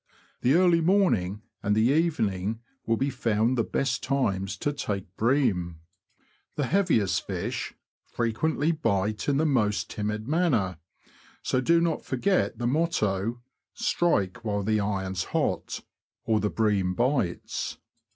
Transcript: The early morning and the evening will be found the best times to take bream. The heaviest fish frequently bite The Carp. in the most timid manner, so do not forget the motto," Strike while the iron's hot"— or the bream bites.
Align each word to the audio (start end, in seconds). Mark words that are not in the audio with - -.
The 0.41 0.55
early 0.55 0.81
morning 0.81 1.43
and 1.61 1.75
the 1.75 1.89
evening 1.93 2.59
will 2.87 2.97
be 2.97 3.11
found 3.11 3.55
the 3.55 3.63
best 3.63 4.01
times 4.01 4.57
to 4.57 4.73
take 4.73 5.15
bream. 5.15 5.79
The 6.55 6.65
heaviest 6.65 7.27
fish 7.27 7.75
frequently 8.03 8.71
bite 8.71 8.79
The 8.79 8.81
Carp. 9.25 9.29
in 9.29 9.37
the 9.37 9.45
most 9.45 9.91
timid 9.91 10.27
manner, 10.27 10.79
so 11.43 11.61
do 11.61 11.79
not 11.79 12.03
forget 12.03 12.57
the 12.57 12.65
motto," 12.65 13.43
Strike 13.75 14.43
while 14.43 14.63
the 14.63 14.79
iron's 14.79 15.25
hot"— 15.25 15.81
or 16.25 16.39
the 16.39 16.49
bream 16.49 16.95
bites. 16.95 17.77